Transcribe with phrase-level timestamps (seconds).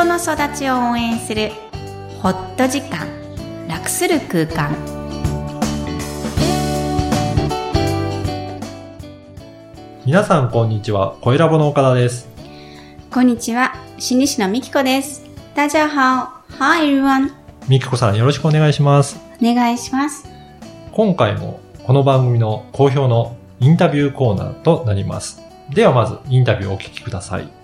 [0.00, 1.50] 人の育ちを応援する
[2.22, 3.06] ホット時間
[3.68, 4.74] 楽する空間
[10.06, 12.26] 皆さんこんにちは、声ラボの岡田です。
[13.10, 15.22] こんにちは心理師のみきこです
[15.54, 17.32] 大家好 Hi everyone
[17.68, 19.20] みきこさんよろしくお願いします。
[19.42, 20.26] お願いします
[20.92, 25.42] 今回もこの番組の好評のインタビューコーナーとなります。
[25.68, 27.59] ではまずインタビューをお聞きください。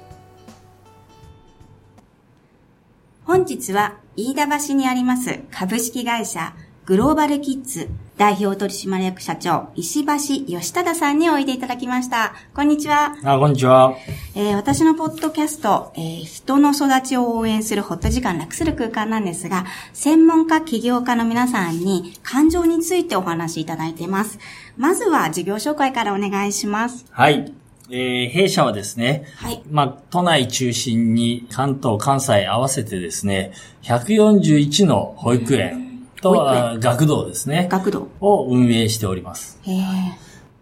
[3.27, 12.35] 本日は飯田橋にあります株式会社グローバルキッズ代表取締役社長石橋義忠さんにおいでいただきました。
[12.55, 13.17] こんにちは。
[13.25, 13.97] あ、こんにちは。
[14.37, 24.39] えー私のポッドキャスト、えー人の育ちを応援するホット時間楽する空間なんですが、専門家起業家の皆さんに感情についてお話しいただいています。
[24.77, 27.05] まずは事業紹介からお願いします。
[27.11, 27.53] はい。
[27.91, 29.63] えー弊社はですね、はい。
[29.71, 38.09] まあ、都内中心に関東、関西合わせてですね、141の保育園と、保育園あ学童ですね、学童。
[38.21, 39.61] を運営しております。
[39.65, 39.77] えー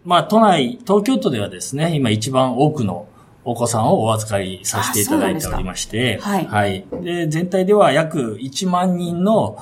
[0.05, 3.07] まあ、都内、東京都ではですね、今一番多くの
[3.43, 6.85] お子さんをお預かりさせていただいておりまして、あそうなんですかはい。
[7.01, 9.57] で、全体では約1万人の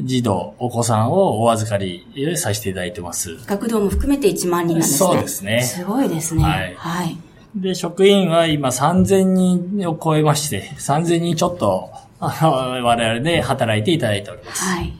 [0.00, 3.36] 児童、お子さんをお預かりさせていただいてます。
[3.46, 4.98] 学童も含めて1万人なんですね。
[4.98, 6.42] そうですねすごいですね。
[6.44, 7.18] はいはい。
[7.56, 14.64] で、職員は今3000人を超えまして、3000人ちょっと、あの我々で働いていただいております。
[14.64, 14.92] はい。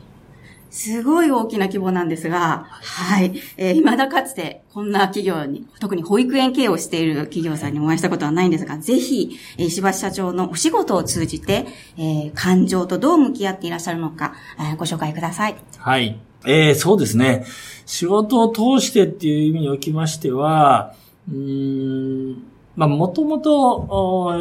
[0.70, 3.41] すごい大きな規模なんですが、はい。
[3.56, 15.56] えー未だかつて、こんな企業に、特に保育園経営をしている企業さんにお会いしたことはないんですが、ぜひ、えー石橋社長のお仕事を通じて、えー感情とどう向き合っていらっしゃるのか、えーご紹介ください。
[15.78, 16.19] はい。
[16.46, 17.44] えー、そうですね。
[17.86, 20.94] 仕事を通してっていう意味におきましては、
[21.33, 22.42] うん、
[22.79, 24.33] まあ、もともと、お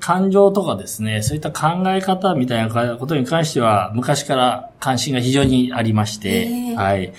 [0.00, 7.12] 感情とかですね、そういった考え方みたいなことに関しては、昔から関心が非常にありまして、へーはい。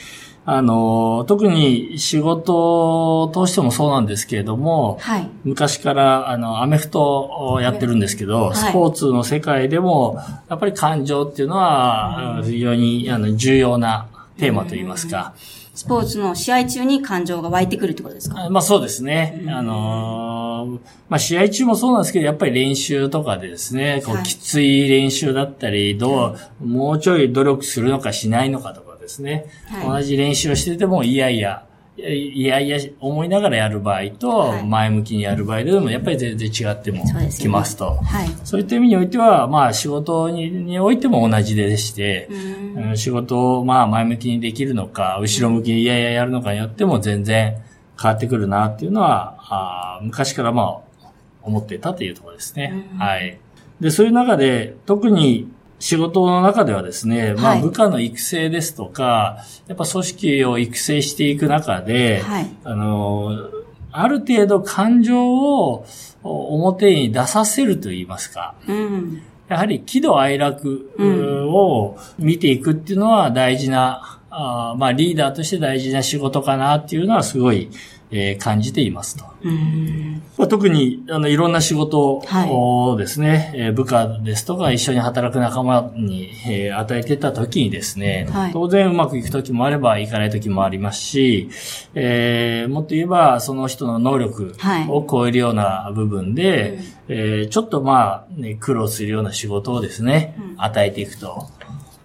[0.46, 5.30] あの、特に仕事を通してもそうなんですけれども、はい。
[5.44, 14.08] 昔から、あの、アメフトをやってるんですけど、はいスポーツの世界でも、やっぱり感情っていうのは、非常にあの重要な
[14.40, 15.36] テーマといいますか。
[15.78, 18.46] スポーツの試合中に感情が湧いてくるってことですか？
[18.46, 19.44] あまあそうですね。
[19.48, 24.22] あのーまあ試合中もそうなんですけど、やっぱり練習とかでですね、こはい。
[24.22, 29.46] うきつい練習だったり、どう、もうちょい努力するのかしないのかとかですね。
[29.68, 30.02] はい。
[30.02, 31.67] 同じ練習をしてても、いやいや、
[31.98, 37.04] いやいや思いながらやる場合と、はい前向きにやる場合でも、やっぱり全然違っても
[37.38, 37.96] きますと。
[37.96, 38.30] はい。
[38.44, 47.58] そういった意味においては、まあ仕事ににおいても同じでして、うんうん仕事をまあ前向きにできるのか、後ろ向きにいやいややるのかによっても全然
[48.00, 51.08] 変わってくるなっていうのは、あー昔からまあ
[51.42, 52.86] 思っていたというところですね。
[52.94, 53.40] うんはい。
[53.80, 62.50] で、そういう中で、特に仕事の中ではですね、まはいあ部下の育成ですとか、やっぱ組織を育成していく中で、はい。
[62.64, 63.50] あの、
[63.92, 65.86] ある程度感情を
[66.24, 69.22] 表に出させると言いますか、うん。
[69.48, 77.70] やはり喜怒哀楽うんを見ていくっていうのは大事な、あーまあリーダーとして大事な仕事かなっていうのはすごい、
[78.10, 79.26] えー感じていますと。
[79.44, 80.22] うん。
[80.38, 91.50] まあ、特にあのいろんな仕事はいをですね、えー部下ですとか一緒に働く仲間に、えー与えてた時にですね、はい当然うまくいく時もあればいかない時もありますし、
[91.96, 101.48] えーもっと言えばその人の能力はいを超えるような部分で、えーちょっとまあ、ね、苦労するような仕事をですね、うん与えていくと。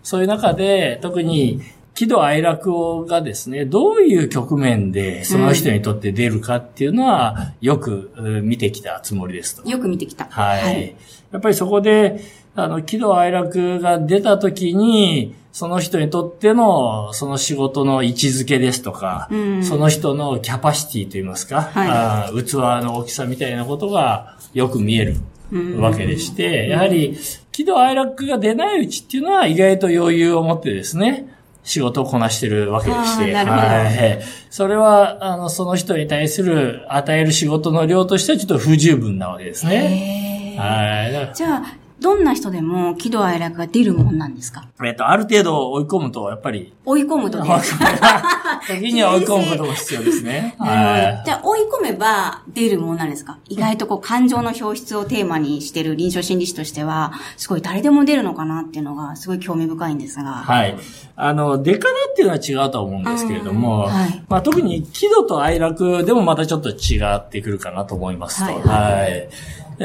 [0.02, 1.60] そういう中で、特に
[1.94, 9.68] 喜怒哀楽がですね、どういう局面でその人にとって出るかっていうのは、よくうん見てきたつもりですと。
[9.68, 10.26] よく見てきた。
[10.30, 10.94] はい。
[11.30, 12.20] やっぱりそこで、
[12.54, 25.16] あの、喜怒哀楽が出た時に、その人にとっての、その仕事の位置づけですとか、うんその人のキャパシティといいますか、はいあー器の大きさみたいなことがよく見える
[25.52, 27.18] うんわけでして、やはり、
[27.52, 31.26] 喜怒哀楽が出ないうちっていうのは意外と余裕を持ってですね、
[31.64, 34.22] 仕事をこなしてるわけでして、はい。
[34.50, 40.56] それは、あの、その人に対する与える仕事の量としてはちょっと不十分なわけですね。
[40.58, 41.34] はい。
[41.34, 44.66] じゃあ、どんな人でも喜怒哀楽が出るもんなんですか？
[44.84, 47.48] えっと、ある程度追い込むと、やっぱり、追い込むとね。
[48.68, 50.54] 時には追い込むことも必要ですね。
[50.60, 53.38] はじゃあ、追い込めば出るもんなんですか？
[53.48, 60.22] 意外とこう、感情の表出をテーマにしてる臨床心理士としては、すごい誰でも出るのかなっていうのが、すごい興味深いんですが。
[60.22, 60.24] い。
[60.44, 60.76] はい。
[61.16, 68.44] あの、出方っていうのは違うとは思うんですけれども、うんはいまあ特に喜怒と哀楽でもまたちょっと違ってくるかなと思いますと。
[68.44, 68.62] はい
[69.02, 69.28] はい。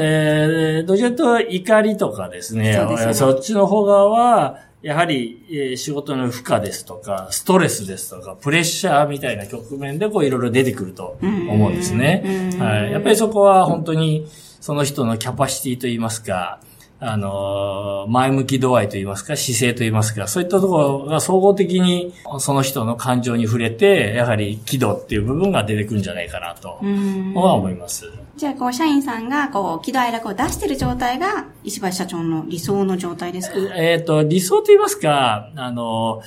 [0.00, 12.22] えー、どちらかというと怒りとかですね、そねそっちの方側は、やはり、えー仕事の負荷ですとか、ストレスですとか、プレッシャーみたいな局面でこういろいろ出てくると思うんですね。
[12.24, 12.92] うんはい。
[12.92, 14.28] やっぱりそこは本当に
[14.60, 16.60] その人のキャパシティといいますか、
[17.00, 28.10] あのー、前向き度合いといいますか、姿勢といいますか、そういったところが総合的にその人の感情に触れて、やはり喜怒っていう部分が出てくるんじゃないかなとうんは思います。
[28.38, 33.56] じゃあ、こう、社員さんが、こう、喜怒哀楽を出している状態が、石橋社長の理想の状態ですか？
[33.74, 36.22] えっ、と、理想と言いますか、あの、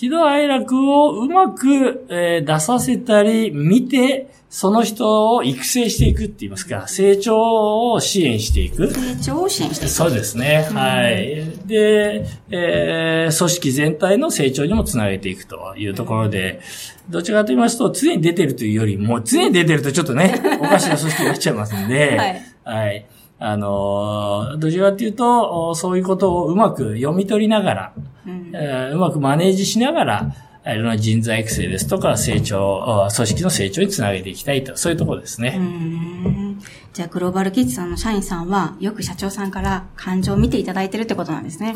[0.00, 8.90] 喜怒哀楽をうまく、えー出させたり、見て、その人を育成していくって言いますか、成長を支援していく。
[8.94, 9.92] 成長を支援していく。
[9.92, 10.66] そうですね。
[10.72, 11.44] はい。
[11.66, 16.62] で、えー組織全体の成長にもつなげていくというところで、
[17.10, 20.32] どちらかと言いますと、常に出てるというよりも、常に出てるとちょっとね、
[20.62, 22.16] おかしな組織になっちゃいますんで、
[22.64, 22.86] はい。
[22.86, 23.06] はい。
[23.38, 27.92] あのー、どちらかというと、おそういうことをうまく読み取りながら、
[28.92, 30.34] うまくマネージしながら、
[30.66, 35.58] いろんな人材育成ですとか、成長、あ組織の成長につなげていきたいと、そういうところですね。
[36.60, 41.74] んじゃあ、グローバルキッズさんの社員さんは、よく社長さんから感情を見ていただいてるってことなんですね。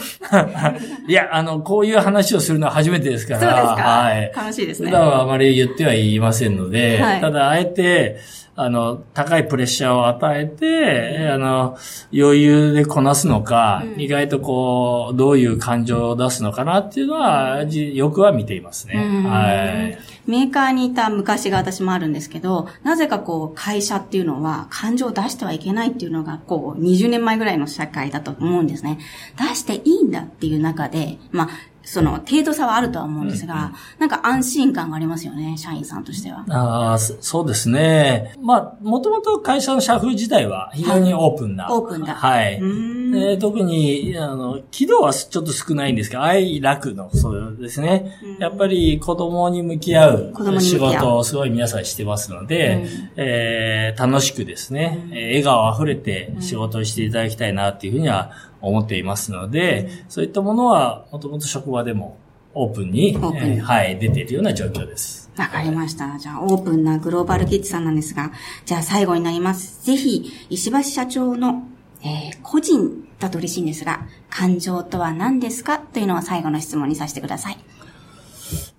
[1.09, 3.83] いや、あの、こういう話をするのは初めてですから、そうですか？
[3.83, 4.33] はい。
[4.35, 4.89] 楽しいですね。
[4.91, 8.17] 普段はあまり言っては言いませんので、はいただ、あえて、
[8.57, 11.77] あの、高いプレッシャーを与えて、あの、
[12.17, 18.95] 余裕でこなすのか、うん意外とこう、どういう感情を出すのかなっていうのは、じよくは見ていますね。
[18.95, 19.43] うんは
[19.91, 19.99] い。
[20.27, 28.99] メーカーにいた昔が私もあるんですけど、なぜかこう、会社っていうのは感情を出してはいけないっていうのが、こう、20年前ぐらいの社会だと思うんですね。
[29.37, 31.49] 出していいんだっていう中で、まあ、
[31.85, 36.45] その、程度差はあるとは思うんですが、なんか安心感がありますよね、社員さんとしては。
[36.49, 38.35] ああ、そそうですね。
[38.41, 41.69] まあ、もともと会社の社風自体は非常にオープンな。
[41.71, 42.55] オープンだはい。
[42.55, 48.19] えー特に、あの、軌道はちょっと少ないんですけど、愛楽の、そうですね。
[48.23, 58.31] うんやっぱり子供に向き合う仕事をすごい皆さんしてますので、うんえー楽しくですね、えー笑顔あふれて仕事をしていただきたいなっていうふうには
[58.67, 62.17] 思っていますので、そういったものはもともと職場でも
[62.55, 65.31] オープンに、ンにえーはい、出ているような状況です。
[65.37, 66.17] わかりました。
[66.19, 68.31] じゃあ、オープンなグローバルキッズさんなんですが、
[68.65, 69.85] じゃあ最後になります。
[69.85, 71.65] ぜひ、石橋社長の、
[72.03, 77.59] えー個人だと嬉しいんですが、感情とは何ですかというのを最後の質問にさせてください。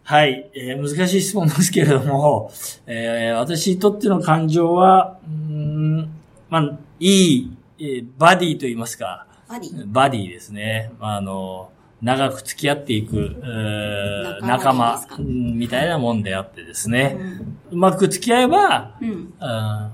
[0.03, 2.51] はい、えー難しい質問ですけれども、
[2.85, 6.09] えー私にとっての感情は、うーん
[6.49, 9.83] まあ、いい、えーバディと言いますか、バディ。
[9.87, 10.91] バディですね。
[10.99, 11.69] まあ、あの、
[12.01, 17.17] 長く付き合っていく、えー仲仲間みたいなもんであってですね、
[17.71, 18.91] うまく付き合えば、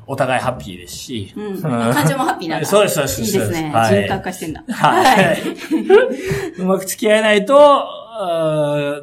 [0.08, 1.62] お互いハッピーですし、うん。
[1.62, 2.66] 感情もハッピーなんだ。
[2.68, 3.22] そうです、そうです。
[3.22, 3.72] いいですね。
[3.74, 4.64] はい人格化してんだ。
[4.70, 5.42] はい。
[6.60, 7.86] うまく付き合えないと、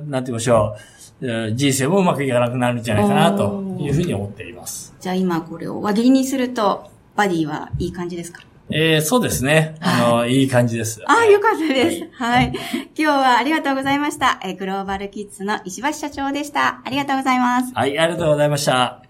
[0.06, 0.76] なんて言いましょ
[1.20, 1.26] う。
[1.26, 4.94] えー人生もうまくいかなくなるんじゃないかなというふうに思っています。
[5.00, 6.84] じゃあ今これを輪切りにすると、
[7.16, 8.42] バディはいい感じですか？
[8.70, 9.76] えーそうですね。
[9.81, 11.03] あの、いい感じです。
[11.06, 12.09] ああ、よかったです。
[12.12, 12.53] はい。
[12.55, 14.41] 今日はありがとうございました。
[14.44, 16.82] えーグローバルキッズの石橋社長でした。
[16.85, 17.73] ありがとうございます。
[17.75, 19.03] はい、ありがとうございました。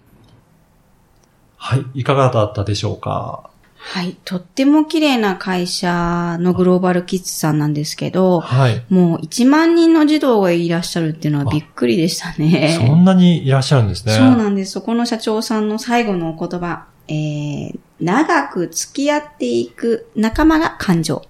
[1.57, 2.01] はい。
[2.01, 3.51] いかがだったでしょうか？
[3.81, 4.17] はい。
[4.25, 8.85] とっても綺麗な会社のグローバルキッズさんなんですけど、はい。
[8.89, 12.77] もう1万人の児童がいらっしゃるっていうのはびっくりでしたね。
[12.79, 14.13] そんなにいらっしゃるんですね。
[14.13, 14.73] そうなんです。
[14.73, 16.87] そこの社長さんの最後のお言葉。
[17.09, 21.23] えー、長く付き合っていく仲間が感情。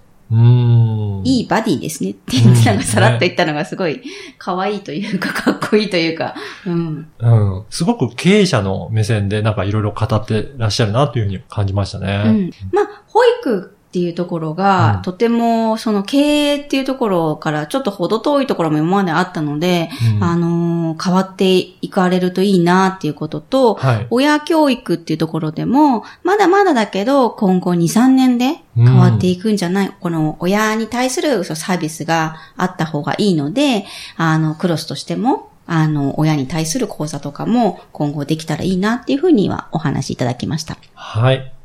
[1.23, 4.03] いいバディですねって言ってなんかさらっと言ったのがすごい
[4.37, 6.35] 可愛いというかかっこいいというか、
[6.67, 7.11] うん。
[7.17, 7.65] うん。
[7.71, 12.23] すごく経営者の目線でなんかいろいろ語ってらっしゃるなというふうに感じましたね。
[12.25, 12.51] うん。
[12.71, 24.07] まあ、保育っていうところが、うんとてもその経営っていうところからちょっと程遠いところも今まであったので、うんあのー変わっていかれるといいなっていうことと、はい。
[24.09, 33.85] 親教育っていうところでも、まだまだだけど、今後2、3年で変わっていくんじゃない、この親に対するサービスがあった方がいいので、
[34.17, 40.77] あの、クロスとしても、あの、親に対する講座とかも今後できたらいいなっていうふうにはお話しいただきました。
[40.95, 41.58] はい。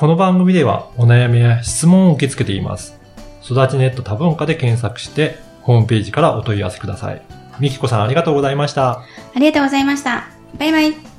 [0.00, 2.98] この番組ではお悩みや質問を受け付けています。
[3.44, 7.20] 育ちネット多文化で検索して、ホームページからお問い合わせください。
[7.58, 9.00] みきこさんありがとうございました。
[9.00, 9.04] あ
[9.38, 10.30] りがとうございました。
[10.58, 11.09] バイバイ。